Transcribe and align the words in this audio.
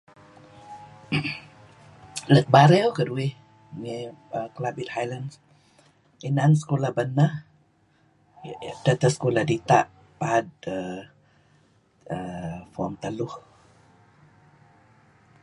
Lat 2.33 2.47
Bario 2.55 2.89
keduih 2.97 3.33
ngi 3.81 3.97
Klabit 4.55 4.87
Highlands 4.95 5.35
inan 6.27 6.51
sekolah 6.61 6.91
beneh 6.97 7.31
inan 8.47 8.63
edteh 8.69 8.95
teh 9.01 9.11
sekolah 9.15 9.43
dita' 9.49 9.89
paad 10.19 10.47
uhm 10.75 12.59
Form 12.73 12.93
Teluh. 13.03 13.33